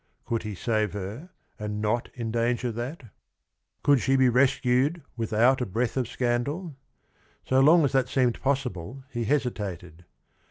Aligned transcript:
Could 0.25 0.41
he 0.41 0.55
save 0.55 0.93
her 0.93 1.29
and 1.59 1.79
not 1.79 2.09
endanger 2.17 2.71
that? 2.71 3.03
Could 3.83 4.01
she 4.01 4.15
be 4.15 4.29
rescued 4.29 5.03
without 5.15 5.61
a 5.61 5.65
breath 5.67 5.95
of 5.95 6.07
scandal? 6.07 6.75
So 7.45 7.59
long 7.59 7.85
as 7.85 7.91
that 7.91 8.09
seemed 8.09 8.41
possible, 8.41 9.03
he 9.11 9.25
hesitated. 9.25 10.05